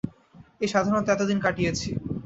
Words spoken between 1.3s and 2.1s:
কাটিয়েছি।